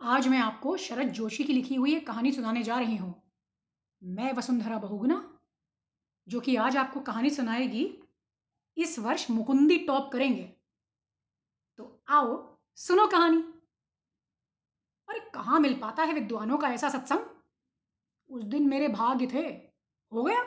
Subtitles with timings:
[0.00, 3.32] आज मैं आपको शरद जोशी की लिखी हुई एक कहानी सुनाने जा रही हूँ।
[4.02, 5.38] मैं वसुंधरा बहुगुना
[6.28, 7.98] जो कि आज आपको कहानी सुनाएगी,
[8.76, 10.56] इस वर्ष मुकुंदी टॉप करेंगे।
[11.76, 13.42] तो आओ, सुनो कहानी।
[15.08, 17.42] अरे, कहाँ मिल पाता है विद्वानों का ऐसा सत्संग?
[18.28, 19.46] उस दिन मेरे भाग्य थे,
[20.12, 20.42] हो गया।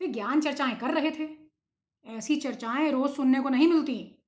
[0.00, 1.36] वे ज्ञान चर्चाएँ कर रहे थे,
[2.04, 4.18] ऐसी चर्चाएँ रोज सुनने को नहीं मिलती।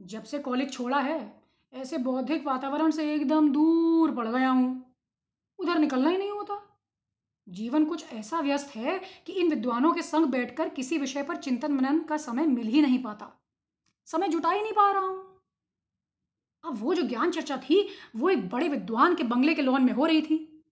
[0.00, 1.37] जब से कॉलेज छोड़ा है
[1.72, 4.94] ऐसे बौद्धिक वातावरण से एकदम दूर पड़ गया हूँ।
[5.58, 6.78] उधर निकलना ही नहीं होता।
[7.48, 11.72] जीवन कुछ ऐसा व्यस्त है कि इन विद्वानों के संग बैठकर किसी विषय पर चिंतन
[11.72, 13.44] मनन का समय मिल ही नहीं पाता।
[14.06, 15.42] समय जुटा ही नहीं पा रहा हूँ।
[16.64, 19.92] अब वो जो ज्ञान चर्चा थी, वो एक बड़े विद्वान के बंगले के लॉन में
[19.92, 20.64] हो रही थी।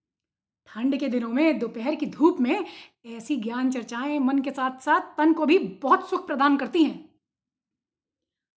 [0.66, 2.64] ठंड के दिनों में, दोपहर की धूप में,
[3.06, 7.14] ऐसी ज्ञान चर्चाएँ मन के साथ साथ तन को भी बहुत सुख प्रदान करती हैं।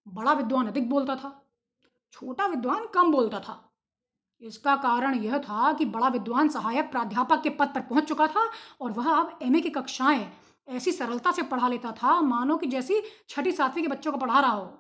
[0.08, 1.44] बड़ा विद्वान अधिक बोलता था।
[2.12, 3.72] छोटा विद्वान कम बोलता था।
[4.40, 8.50] इसका कारण यह था कि बड़ा विद्वान सहायक प्राध्यापक के पद पर पहुँच चुका था
[8.80, 10.32] और वह अब एमए की कक्षाएँ
[10.68, 14.40] ऐसी सरलता से पढ़ा लेता था, मानो कि जैसी छठी सातवीं के बच्चों को पढ़ा
[14.40, 14.78] रहा हो।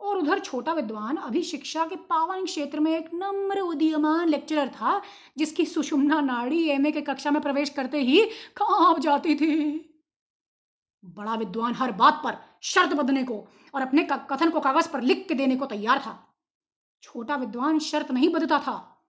[0.00, 5.02] और उधर छोटा विद्वान अभी शिक्षा के पावन क्षेत्र में एक नम्र उदीयमान लेक्चरर था,
[5.38, 8.24] जिसकी सुषुम्ना नाड़ी एमए के कक्षा में प्रवेश करते ही
[8.56, 9.84] काँप जाती थी।
[11.04, 15.28] बड़ा विद्वान हर बात पर शर्त बदने को और अपने कथन को कागज़ पर लिख
[15.28, 16.27] के देने को तैयार था।
[17.02, 19.04] छोटा विद्वान शर्त नहीं बदता था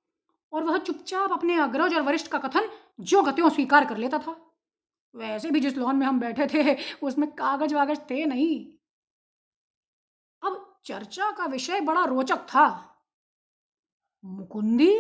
[0.52, 4.36] और वह चुपचाप अपने अग्रज और वरिष्ठ का कथन जो गत्यों स्वीकार कर लेता था।
[5.16, 8.66] वैसे भी जिस लॉन में हम बैठे थे, उसमें कागज़ वागज थे नहीं।
[10.44, 12.96] अब चर्चा का विषय बड़ा रोचक था।
[14.26, 15.00] मुकुंदी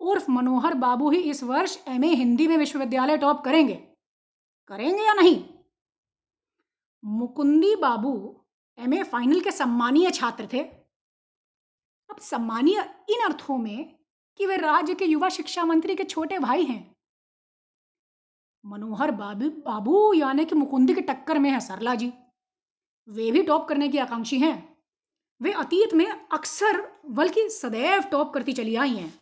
[0.00, 3.74] उर्फ़ मनोहर बाबू ही इस वर्ष एमए हिंदी में विश्वविद्यालय टॉप करेंगे।
[4.68, 5.54] करेंगे या नहीं?
[7.04, 8.44] मुकुंदी बाबू
[8.78, 10.83] एमए फाइनल के सम्मानीय छात्र थे।
[12.14, 12.78] अब सम्मानीय
[13.10, 13.94] इन अर्थों में
[14.38, 16.94] कि वे राज्य के युवा शिक्षा मंत्री के छोटे भाई हैं।
[18.64, 22.12] मनोहर बाबू बाबू यानी कि मुकुंदी के टक्कर में है सरला जी।
[23.08, 24.54] वे भी टॉप करने की आकांक्षी हैं।
[25.40, 26.80] वे अतीत में अक्सर
[27.10, 29.12] बल्कि सदैव टॉप करती चली आई हैं।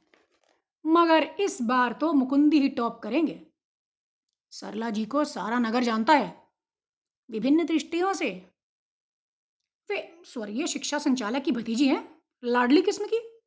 [0.85, 3.41] मगर इस बार तो मुकुंदी ही टॉप करेंगे।
[4.53, 6.33] सरला जी को सारा नगर जानता है,
[7.31, 8.31] विभिन्न दृष्टियों से।
[9.91, 13.41] वे स्वर्गीय शिक्षा संचालक की भतीजी हैं। लाडली किस्म की?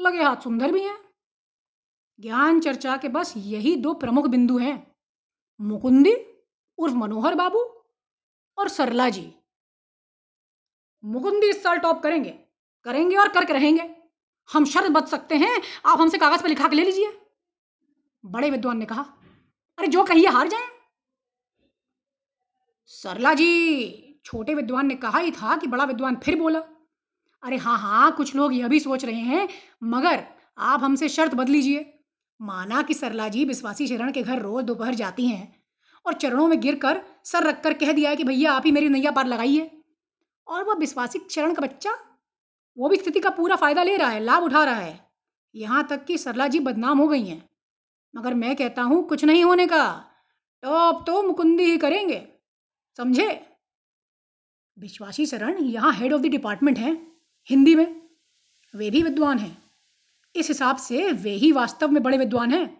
[0.00, 0.98] लगे हाथ सुंदर भी हैं।
[2.20, 4.96] ज्ञान चर्चा के बस यही दो प्रमुख बिंदु हैं।
[5.60, 6.44] मुकुंदी,
[6.78, 7.58] उर्फ़ मनोहर बाबू
[8.58, 9.34] और सरला जी।
[11.04, 12.30] मुकुंदी इस साल टॉप करेंगे।
[12.84, 13.96] करेंगे और करके रहेंगे।
[14.52, 17.20] हम शर्त बच सकते हैं। आप हमसे कागज़ पर लिखा के ले लीजिए।
[18.24, 19.02] बड़े विद्वान ने कहा,
[19.78, 20.68] अरे जो कहिए हार जाए।
[22.86, 26.62] सरला जी, छोटे विद्वान ने कहा ही था कि बड़ा विद्वान फिर बोला
[27.42, 29.48] अरे हाँ हाँ कुछ लोग यह भी सोच रहे हैं,
[29.82, 30.24] मगर
[30.58, 31.94] आप हमसे शर्त बदल लीजिए
[32.40, 35.56] माना कि सरला जी विश्वासी शरण के घर रोज दोपहर जाती हैं
[36.06, 38.72] और चरणों में गिर कर सर रख कर कह दिया है कि भैया, आप ही
[38.72, 39.70] मेरी नैया पार लगाइए।
[40.46, 41.92] और वह विश्वासी शरण का बच्चा,
[42.76, 44.98] वो भी स्थिति का पूरा फ़ायदा ले रहा है, लाभ उठा रहा है।
[45.54, 47.42] यहाँ तक कि सरला जी बदनाम हो गई हैं।
[48.14, 49.84] मगर मैं कहता हूँ, कुछ नहीं होने का।
[50.62, 52.26] टॉप तो मुकुंदी ही करेंगे,
[52.98, 53.28] समझे?
[54.76, 56.96] विश्वासी शरण यहाँ हेड ऑफ़ द डिपार्टमेंट हैं।
[57.50, 58.00] हिंदी में?
[58.74, 59.56] वे भी विद्वान हैं।
[60.34, 62.76] इस हिसाब से वे ही वास्तव में बड़े विद्वान हैं।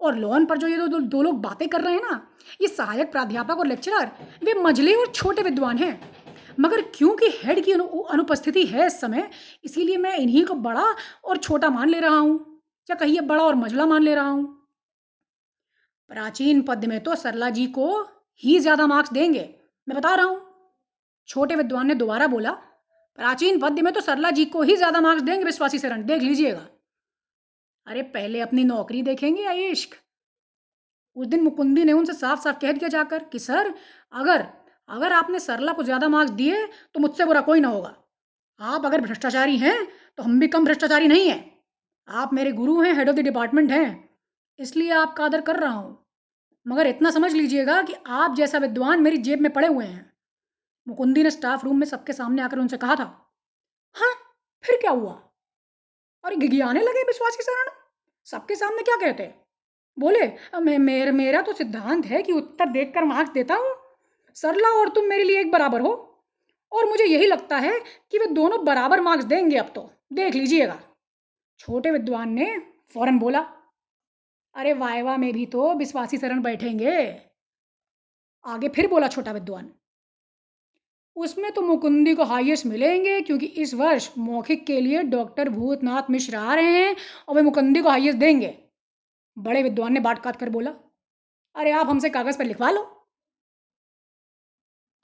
[0.00, 2.26] और लोन पर जो ये दो, दो, दो लोग बातें कर रहे हैं ना
[2.60, 4.10] ये सहायक प्राध्यापक और लेक्चरर
[4.44, 6.00] वे मझले और छोटे विद्वान हैं।
[6.60, 9.28] मगर क्योंकि हेड की अनु, अनुपस्थिति है इस समय
[9.64, 10.84] इसीलिए मैं इन्हीं को बड़ा
[11.24, 14.44] और छोटा मान ले रहा हूँ। या कहिए बड़ा और मझला मान ले रहा हूँ।
[16.10, 17.88] प्राचीन पद में तो सरला जी को
[18.42, 19.48] ही ज़्यादा मार्क्स देंगे
[19.86, 20.40] मैं बता रहा हूँ।
[21.28, 22.56] छोटे विद्वान ने दोबारा बोला
[23.18, 26.66] प्राचीन पद्य में तो सरला जी को ही ज़्यादा मार्क्स देंगे, विश्वासी शरण देख लीजिएगा।
[27.86, 29.94] अरे, पहले अपनी नौकरी देखेंगे या इश्क?
[31.16, 33.74] उस दिन मुकुंदी ने उनसे साफ़ साफ़ कह दिया जाकर कि, सर,
[34.12, 34.46] अगर
[34.88, 37.94] अगर आपने सरला को ज़्यादा मार्क्स दिए तो मुझसे बुरा कोई ना होगा।
[38.60, 39.76] आप अगर भ्रष्टाचारी हैं
[40.18, 41.40] तो हम भी कम भ्रष्टाचारी नहीं हैं।
[42.08, 44.08] आप मेरे गुरु हैं हेड ऑफ़ द डिपार्टमेंट हैं,
[44.58, 45.98] इसलिए आपका आदर कर रहा हूँ।
[46.66, 50.11] मगर इतना समझ लीजिएगा कि आप जैसा विद्वान मेरी जेब में पड़े हुए हैं।
[50.86, 53.04] मुकुंदी ने स्टाफ रूम में सबके सामने आकर उनसे कहा था
[53.96, 54.12] हाँ
[54.64, 55.12] फिर क्या हुआ?
[56.24, 57.70] और गिगियाने लगे विश्वासी शरण
[58.28, 59.24] सबके सामने क्या कहते?
[59.96, 60.26] बोले
[60.60, 63.74] मैं मेर, मेरा तो सिद्धांत है कि उत्तर देखकर मार्क्स देता हूँ।
[64.36, 65.92] सरला और तुम मेरे लिए एक बराबर हो।
[66.72, 67.72] और मुझे यही लगता है
[68.12, 70.78] कि वे दोनों बराबर मार्क्स देंगे अब तो। देख लीजिएगा।
[71.60, 72.46] छोटे विद्वान ने
[72.94, 73.40] फ़ौरन बोला
[74.54, 76.94] अरे वायवा में भी तो विश्वासी शरण बैठेंगे।
[78.44, 79.72] आगे फिर बोला छोटा विद्वान
[81.16, 86.36] उसमें तो मुकुंदी को हाईएस्ट मिलेंगे, क्योंकि इस वर्ष मौखिक के लिए डॉक्टर भूतनाथ मिश्र
[86.36, 86.96] आ रहे हैं
[87.28, 88.54] और वे मुकुंदी को हाईएस्ट देंगे।
[89.36, 90.70] बड़े विद्वान ने बाट काट कर बोला,
[91.54, 92.82] अरे आप हमसे कागज़ पर लिखवा लो।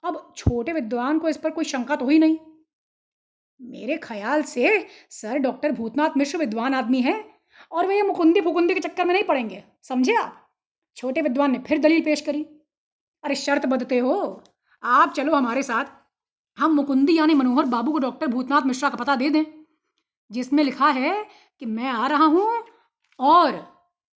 [0.03, 2.37] अब छोटे विद्वान को इस पर कोई शंका तो ही नहीं।
[3.59, 7.13] मेरे ख्याल से सर डॉक्टर भूतनाथ मिश्र विद्वान आदमी है
[7.71, 10.45] और वे ये मुकुंदी फुकुंदी के चक्कर में नहीं पड़ेंगे, समझे आप?
[10.97, 12.43] छोटे विद्वान ने फिर दलील पेश करी,
[13.23, 14.43] अरे शर्त बदते हो,
[14.83, 15.85] आप चलो हमारे साथ
[16.59, 19.43] हम मुकुंदी यानी मनोहर बाबू को डॉक्टर भूतनाथ मिश्रा का पता दे दें,
[20.31, 21.25] जिसमें लिखा है
[21.59, 22.47] कि मैं आ रहा हूँ
[23.19, 23.57] और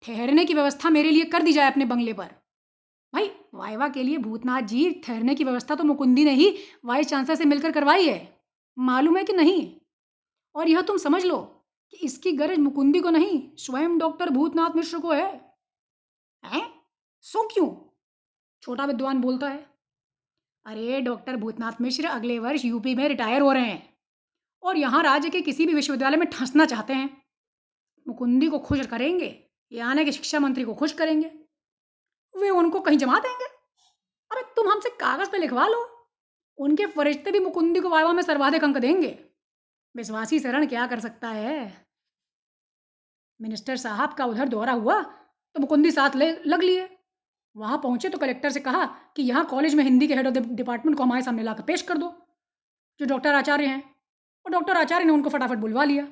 [0.04, 2.26] ठहरने की व्यवस्था मेरे लिए कर दी जाए अपने बंगले पर।
[3.14, 6.56] भाई, वाइवा के लिए भूतनाथ जी, ठहरने की व्यवस्था तो मुकुंदी ने ही
[6.86, 8.40] वाइस चांसलर से मिलकर करवाई है।
[8.78, 9.76] मालूम है कि नहीं?
[10.56, 11.38] और यह तुम समझ लो
[11.94, 15.56] कि इसकी गरज मुकुंदी को नहीं, स्वयं डॉक्टर भूतनाथ मिश्र को है।
[16.44, 16.68] हैं?
[17.22, 17.70] सो क्यों?
[18.62, 19.69] छोटा विद्वान बोलता है।
[20.66, 23.98] अरे, डॉक्टर भूतनाथ मिश्र अगले वर्ष यूपी में रिटायर हो रहे हैं
[24.64, 27.22] और यहाँ राज्य के किसी भी विश्वविद्यालय में ठंसना चाहते हैं।
[28.08, 31.28] मुकुंदी को खुश करेंगे या आने के शिक्षा मंत्री को खुश करेंगे?
[32.38, 33.46] वे उनको कहीं जमा देंगे?
[34.32, 36.08] अरे, तुम हमसे कागज़ पे लिखवा लो।
[36.58, 39.26] उनके फरिश्ते भी मुकुंदी को वायवा में सर्वाधिक अंक देंगे।
[39.96, 41.88] विश्वासी शरण क्या कर सकता है?
[43.42, 45.02] मिनिस्टर साहब का उधर दौरा हुआ
[45.56, 46.99] तो मुकुंदी साथ ले, लग लिए।
[47.60, 48.86] वहाँ पहुँचे तो कलेक्टर से कहा
[49.16, 51.82] कि यहाँ कॉलेज में हिंदी के हेड ऑफ़ द डिपार्टमेंट को हमारे सामने लाकर पेश
[51.82, 52.14] कर दो,
[53.00, 53.84] जो डॉक्टर आचार्य हैं।
[54.46, 56.08] और डॉक्टर आचार्य ने उनको फटाफट बुलवा लिया।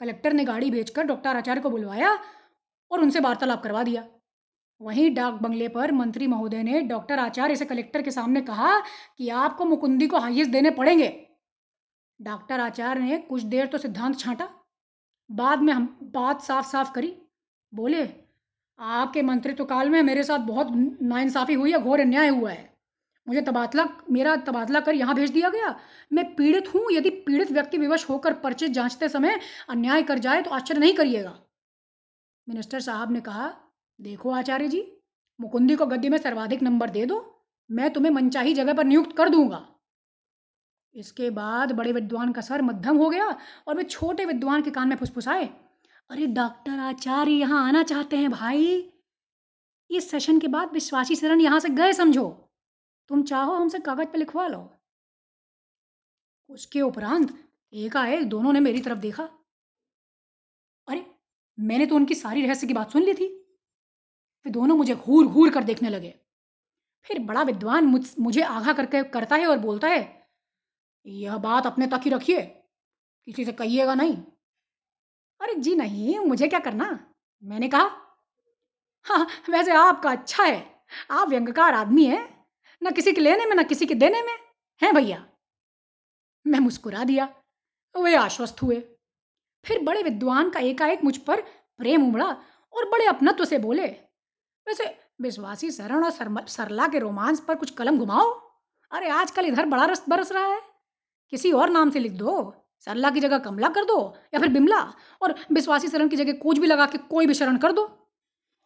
[0.00, 2.18] कलेक्टर ने गाड़ी भेजकर डॉक्टर आचार्य को बुलवाया
[2.90, 4.04] और उनसे वार्तालाप करवा दिया।
[4.80, 9.28] वहीं डाक बंगले पर मंत्री महोदय ने डॉक्टर आचार्य से कलेक्टर के सामने कहा कि
[9.28, 11.08] आपको मुकुंदी को हाइएस्ट देने पड़ेंगे।
[12.20, 14.48] डॉक्टर आचार्य ने कुछ देर तो सिद्धांत छांटा।
[15.30, 17.16] बाद में हम बात साफ़ साफ़ करी।
[17.72, 18.04] बोले
[18.78, 20.68] आपके मंत्रित्व काल में मेरे साथ बहुत
[21.02, 22.74] नाइंसाफ़ी हुई है, घोर अन्याय हुआ है।
[23.26, 25.74] मुझे तबादला, मेरा तबादला कर यहाँ भेज दिया गया।
[26.12, 30.50] मैं पीड़ित हूँ, यदि पीड़ित व्यक्ति विवश होकर पर्चे जांचते समय अन्याय कर जाए तो
[30.50, 31.34] आश्चर्य नहीं करिएगा।
[32.46, 33.52] मिनिस्टर साहब ने कहा,
[33.98, 34.84] देखो आचार्य जी,
[35.38, 37.24] मुकुंदी को गद्दी में सर्वाधिक नंबर दे दो,
[37.70, 39.66] मैं तुम्हें मनचाही जगह पर नियुक्त कर दूँगा।
[40.94, 43.26] इसके बाद बड़े विद्वान का सर मध्यम हो गया
[43.68, 45.48] और वे छोटे विद्वान के कान में फुसफुसाए।
[46.10, 48.92] अरे डॉक्टर आचार्य यहाँ आना चाहते हैं भाई।
[49.90, 52.50] इस सेशन के बाद विश्वासी शरण यहाँ से गए समझो।
[53.08, 54.74] तुम चाहो हमसे कागज़ पे लिखवा लो।
[56.48, 59.22] उसके उपरांत एकाएक दोनों ने मेरी तरफ़ देखा।
[60.88, 61.14] अरे,
[61.60, 63.26] मैंने तो उनकी सारी रहस्य की बात सुन ली थी।
[64.46, 66.20] वे दोनों मुझे घूर घूर कर देखने लगे।
[67.02, 70.30] फिर बड़ा विद्वान मुझ, मुझे आगा करके करता है और बोलता है,
[71.06, 72.42] यह बात अपने तक ही रखिए।
[73.26, 74.22] किसी से कहिएगा नहीं।
[75.40, 76.98] अरे जी नहीं, मुझे क्या करना?
[77.42, 77.90] मैंने कहा
[79.06, 82.18] हाँ वैसे आपका अच्छा है। आप व्यंगकार आदमी है।
[82.82, 84.32] न किसी के लेने में, न किसी के देने में।
[84.82, 85.26] हैं भैया?
[86.46, 87.28] मैं मुस्कुरा दिया।
[87.94, 88.80] वे आश्वस्त हुए।
[89.64, 91.40] फिर बड़े विद्वान का एकाएक मुझ पर
[91.80, 92.26] प्रेम उमड़ा
[92.74, 93.86] और बड़े अपनत्व से बोले,
[94.66, 94.84] वैसे
[95.20, 98.30] विश्वासी शरण और सरला के रोमांस पर कुछ कलम घुमाओ।
[98.90, 100.60] अरे आजकल इधर बड़ा रस, बरस रहा है।
[101.32, 104.80] किसी और नाम से लिख दो। सरला की जगह कमला कर दो या फिर बिमला,
[105.22, 107.84] और विश्वासी शरण की जगह कोच भी लगा के कोई भी शरण कर दो।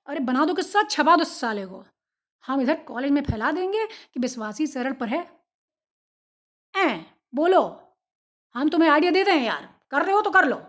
[0.08, 1.84] अरे बना दो कि सच छपा दो साले को।
[2.44, 5.20] हम इधर कॉलेज में फैला देंगे कि विश्वासी शरण पर है।
[6.74, 7.62] ए बोलो,
[8.54, 10.62] हम तुम्हें आइडिया देते हैं यार, कर रहे हो तो कर लो।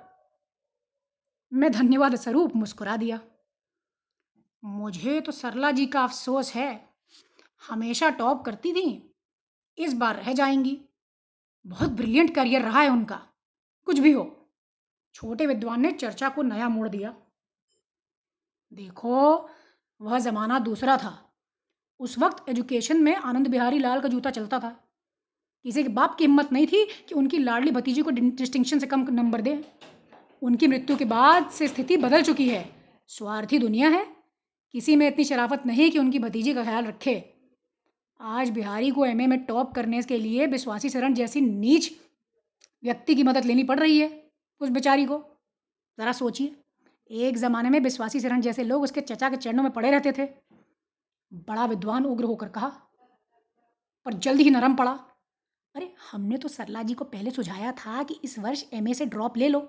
[1.51, 3.19] मैं धन्यवाद स्वरूप मुस्कुरा दिया।
[4.63, 6.89] मुझे तो सरला जी का अफसोस है,
[7.69, 9.15] हमेशा टॉप करती थी,
[9.77, 10.79] इस बार रह जाएँगी।
[11.65, 13.27] बहुत ब्रिलियंट करियर रहा है उनका।
[13.83, 14.49] कुछ भी हो।
[15.13, 17.15] छोटे विद्वान ने चर्चा को नया मोड़ दिया।
[18.73, 19.49] देखो,
[20.01, 21.33] वह ज़माना दूसरा था।
[21.99, 24.87] उस वक्त एजुकेशन में आनंद बिहारी लाल का जूता चलता था।
[25.63, 29.07] किसी के बाप की हिम्मत नहीं थी कि उनकी लाडली भतीजी को डिस्टिंक्शन से कम
[29.09, 29.71] नंबर दे।
[30.41, 32.75] उनकी मृत्यु के बाद से स्थिति बदल चुकी है।
[33.07, 34.15] स्वार्थी दुनिया है।
[34.71, 37.33] किसी में इतनी शराफत नहीं कि उनकी भतीजी का ख्याल रखे।
[38.21, 42.10] आज बिहारी को एमए में टॉप करने के लिए विश्वासी शरण जैसी नीच
[42.83, 44.09] व्यक्ति की मदद लेनी पड़ रही है
[44.61, 45.17] उस बेचारी को।
[45.97, 46.55] ज़रा सोचिए,
[47.09, 50.27] एक ज़माने में विश्वासी शरण जैसे लोग उसके चचा के चरणों में पड़े रहते थे।
[51.31, 52.67] बड़ा विद्वान उग्र होकर कहा,
[54.05, 54.91] पर जल्द ही नरम पड़ा।
[55.75, 59.37] अरे, हमने तो सरला जी को पहले सुझाया था कि इस वर्ष एमए से ड्रॉप
[59.37, 59.59] ले लो,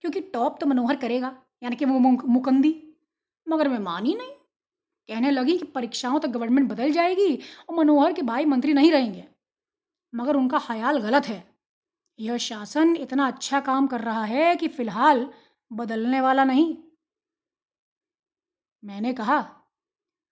[0.00, 2.74] क्योंकि टॉप तो मनोहर करेगा, यानी कि वो मुकंदी।
[3.46, 4.32] मगर मैं मानी नहीं।
[5.08, 7.36] कहने लगी कि परीक्षाओं तक गवर्नमेंट बदल जाएगी
[7.68, 9.24] और मनोहर के भाई मंत्री नहीं रहेंगे।
[10.12, 11.55] मगर उनका ख्याल गलत है।
[12.20, 15.32] यह शासन इतना अच्छा काम कर रहा है कि फ़िलहाल
[15.72, 16.76] बदलने वाला नहीं।
[18.84, 19.62] मैंने कहा,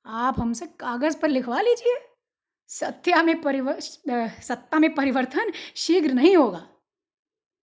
[0.07, 2.09] आप हमसे कागज़ पर लिखवा लीजिए।
[2.69, 6.69] सत्या में परिवर्तन सत्ता में परिवर्तन शीघ्र नहीं होगा।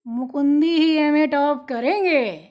[0.08, 2.50] मुकुंदी ही एम ए टॉप करेंगे।